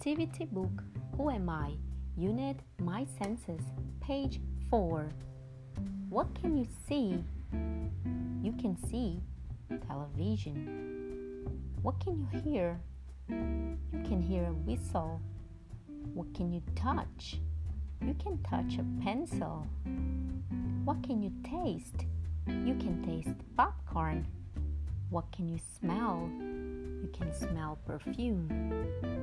Activity 0.00 0.46
Book 0.50 0.82
Who 1.14 1.28
Am 1.28 1.50
I? 1.50 1.74
Unit 2.16 2.56
My 2.78 3.04
Senses, 3.18 3.60
page 4.00 4.40
4. 4.70 5.10
What 6.08 6.34
can 6.40 6.56
you 6.56 6.66
see? 6.88 7.22
You 8.42 8.52
can 8.52 8.78
see 8.88 9.20
television. 9.86 11.44
What 11.82 12.00
can 12.00 12.16
you 12.18 12.40
hear? 12.40 12.80
You 13.28 13.76
can 13.92 14.22
hear 14.22 14.44
a 14.44 14.54
whistle. 14.54 15.20
What 16.14 16.32
can 16.34 16.50
you 16.50 16.62
touch? 16.74 17.38
You 18.00 18.14
can 18.14 18.38
touch 18.42 18.78
a 18.78 19.04
pencil. 19.04 19.66
What 20.86 21.02
can 21.02 21.22
you 21.22 21.30
taste? 21.44 22.06
You 22.46 22.74
can 22.76 23.02
taste 23.04 23.36
popcorn. 23.54 24.26
What 25.10 25.30
can 25.30 25.46
you 25.46 25.58
smell? 25.78 26.26
You 26.38 27.10
can 27.12 27.34
smell 27.34 27.78
perfume. 27.86 29.19